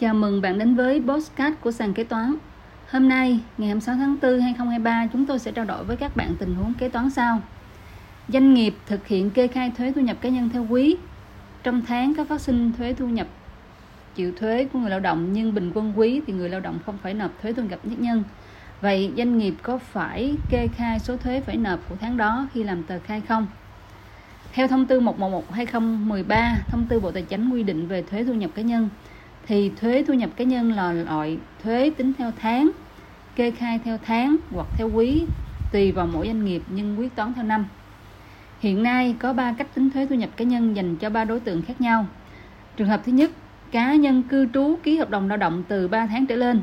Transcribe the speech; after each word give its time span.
Chào 0.00 0.14
mừng 0.14 0.40
bạn 0.40 0.58
đến 0.58 0.74
với 0.74 1.02
Postcard 1.08 1.56
của 1.60 1.70
sàn 1.70 1.94
kế 1.94 2.04
toán. 2.04 2.34
Hôm 2.90 3.08
nay, 3.08 3.40
ngày 3.58 3.68
26 3.68 3.94
tháng 3.94 4.16
4 4.22 4.40
2023, 4.40 5.06
chúng 5.12 5.26
tôi 5.26 5.38
sẽ 5.38 5.52
trao 5.52 5.64
đổi 5.64 5.84
với 5.84 5.96
các 5.96 6.16
bạn 6.16 6.34
tình 6.38 6.54
huống 6.54 6.74
kế 6.74 6.88
toán 6.88 7.10
sau. 7.10 7.40
Doanh 8.28 8.54
nghiệp 8.54 8.74
thực 8.86 9.06
hiện 9.06 9.30
kê 9.30 9.46
khai 9.46 9.72
thuế 9.78 9.92
thu 9.92 10.00
nhập 10.00 10.16
cá 10.20 10.28
nhân 10.28 10.48
theo 10.48 10.66
quý. 10.70 10.96
Trong 11.62 11.82
tháng 11.86 12.14
có 12.14 12.24
phát 12.24 12.40
sinh 12.40 12.72
thuế 12.78 12.92
thu 12.92 13.06
nhập 13.06 13.26
chịu 14.14 14.32
thuế 14.36 14.68
của 14.72 14.78
người 14.78 14.90
lao 14.90 15.00
động 15.00 15.32
nhưng 15.32 15.54
bình 15.54 15.72
quân 15.74 15.92
quý 15.96 16.20
thì 16.26 16.32
người 16.32 16.48
lao 16.48 16.60
động 16.60 16.78
không 16.86 16.98
phải 17.02 17.14
nộp 17.14 17.42
thuế 17.42 17.52
thu 17.52 17.62
nhập 17.62 17.80
nhất 17.82 18.00
nhân. 18.00 18.24
Vậy 18.80 19.12
doanh 19.16 19.38
nghiệp 19.38 19.54
có 19.62 19.78
phải 19.78 20.36
kê 20.50 20.68
khai 20.76 20.98
số 20.98 21.16
thuế 21.16 21.40
phải 21.40 21.56
nộp 21.56 21.88
của 21.88 21.96
tháng 22.00 22.16
đó 22.16 22.48
khi 22.54 22.64
làm 22.64 22.82
tờ 22.82 22.98
khai 22.98 23.20
không? 23.20 23.46
Theo 24.52 24.68
thông 24.68 24.86
tư 24.86 25.00
111/2013, 25.00 26.54
thông 26.68 26.86
tư 26.88 27.00
Bộ 27.00 27.10
Tài 27.10 27.22
chính 27.22 27.50
quy 27.50 27.62
định 27.62 27.88
về 27.88 28.02
thuế 28.02 28.24
thu 28.24 28.34
nhập 28.34 28.50
cá 28.54 28.62
nhân 28.62 28.88
thì 29.50 29.70
thuế 29.80 30.04
thu 30.06 30.14
nhập 30.14 30.30
cá 30.36 30.44
nhân 30.44 30.72
là 30.72 30.92
loại 30.92 31.38
thuế 31.62 31.90
tính 31.96 32.12
theo 32.18 32.32
tháng, 32.40 32.70
kê 33.36 33.50
khai 33.50 33.80
theo 33.84 33.98
tháng 34.02 34.36
hoặc 34.50 34.66
theo 34.76 34.90
quý 34.90 35.26
tùy 35.70 35.92
vào 35.92 36.06
mỗi 36.06 36.26
doanh 36.26 36.44
nghiệp 36.44 36.62
nhưng 36.68 36.98
quyết 36.98 37.16
toán 37.16 37.34
theo 37.34 37.44
năm. 37.44 37.66
Hiện 38.60 38.82
nay 38.82 39.16
có 39.18 39.32
3 39.32 39.54
cách 39.58 39.74
tính 39.74 39.90
thuế 39.90 40.06
thu 40.06 40.14
nhập 40.14 40.30
cá 40.36 40.44
nhân 40.44 40.76
dành 40.76 40.96
cho 40.96 41.10
ba 41.10 41.24
đối 41.24 41.40
tượng 41.40 41.62
khác 41.62 41.80
nhau. 41.80 42.06
Trường 42.76 42.88
hợp 42.88 43.00
thứ 43.04 43.12
nhất, 43.12 43.30
cá 43.70 43.94
nhân 43.94 44.22
cư 44.22 44.48
trú 44.54 44.78
ký 44.82 44.96
hợp 44.96 45.10
đồng 45.10 45.28
lao 45.28 45.38
động 45.38 45.62
từ 45.68 45.88
3 45.88 46.06
tháng 46.06 46.26
trở 46.26 46.36
lên. 46.36 46.60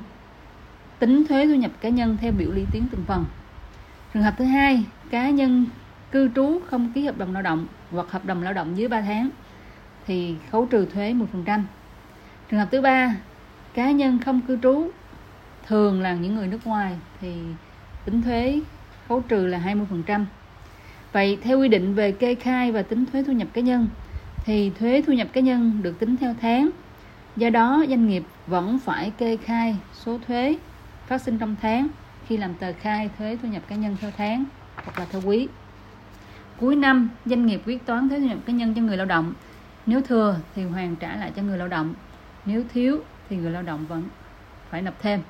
Tính 1.00 1.26
thuế 1.30 1.46
thu 1.46 1.56
nhập 1.56 1.72
cá 1.82 1.90
nhân 1.90 2.18
theo 2.22 2.32
biểu 2.32 2.52
lý 2.52 2.66
tiến 2.72 2.88
từng 2.92 3.04
phần. 3.08 3.26
Trường 4.14 4.24
hợp 4.24 4.34
thứ 4.38 4.46
hai, 4.46 4.84
cá 5.10 5.30
nhân 5.30 5.66
cư 6.12 6.30
trú 6.36 6.60
không 6.68 6.92
ký 6.94 7.06
hợp 7.06 7.18
đồng 7.18 7.34
lao 7.34 7.44
động 7.44 7.68
hoặc 7.92 8.12
hợp 8.12 8.26
đồng 8.26 8.44
lao 8.44 8.54
động 8.54 8.78
dưới 8.78 8.88
3 8.88 9.02
tháng 9.02 9.30
thì 10.06 10.36
khấu 10.52 10.66
trừ 10.66 10.86
thuế 10.86 11.14
10%. 11.14 11.62
Trường 12.50 12.60
hợp 12.60 12.68
thứ 12.72 12.82
ba, 12.82 13.18
cá 13.74 13.92
nhân 13.92 14.20
không 14.20 14.42
cư 14.48 14.60
trú 14.64 14.92
thường 15.64 16.02
là 16.02 16.14
những 16.14 16.36
người 16.36 16.48
nước 16.48 16.66
ngoài 16.68 17.00
thì 17.20 17.58
tính 18.04 18.22
thuế 18.22 18.62
khấu 19.08 19.22
trừ 19.22 19.48
là 19.48 19.60
20%. 19.60 20.26
Vậy 21.12 21.40
theo 21.44 21.60
quy 21.60 21.68
định 21.68 21.96
về 21.96 22.12
kê 22.12 22.36
khai 22.36 22.72
và 22.72 22.82
tính 22.82 23.06
thuế 23.06 23.24
thu 23.24 23.34
nhập 23.34 23.48
cá 23.54 23.62
nhân 23.62 23.90
thì 24.46 24.70
thuế 24.70 25.02
thu 25.08 25.14
nhập 25.14 25.28
cá 25.34 25.42
nhân 25.42 25.82
được 25.82 26.00
tính 26.00 26.18
theo 26.18 26.36
tháng. 26.42 26.70
Do 27.36 27.50
đó 27.50 27.86
doanh 27.90 28.08
nghiệp 28.08 28.24
vẫn 28.46 28.80
phải 28.80 29.12
kê 29.12 29.38
khai 29.38 29.80
số 29.92 30.20
thuế 30.28 30.60
phát 31.08 31.22
sinh 31.22 31.40
trong 31.40 31.56
tháng 31.56 31.88
khi 32.22 32.38
làm 32.38 32.56
tờ 32.56 32.74
khai 32.80 33.10
thuế 33.18 33.38
thu 33.42 33.48
nhập 33.48 33.64
cá 33.68 33.76
nhân 33.76 33.98
theo 33.98 34.12
tháng 34.12 34.46
hoặc 34.84 35.00
là 35.00 35.06
theo 35.06 35.22
quý. 35.22 35.50
Cuối 36.56 36.76
năm, 36.76 37.10
doanh 37.26 37.46
nghiệp 37.46 37.62
quyết 37.66 37.86
toán 37.86 38.10
thuế 38.10 38.20
thu 38.20 38.26
nhập 38.26 38.40
cá 38.46 38.54
nhân 38.54 38.74
cho 38.74 38.82
người 38.82 38.98
lao 38.98 39.06
động. 39.06 39.34
Nếu 39.86 40.02
thừa 40.02 40.40
thì 40.54 40.64
hoàn 40.64 40.96
trả 40.96 41.16
lại 41.18 41.32
cho 41.36 41.42
người 41.42 41.58
lao 41.58 41.68
động. 41.68 41.96
Nếu 42.48 42.64
thiếu 42.74 43.00
thì 43.30 43.38
người 43.38 43.52
lao 43.52 43.64
động 43.64 43.86
vẫn 43.88 44.04
phải 44.70 44.82
nộp 44.82 45.00
thêm. 45.00 45.22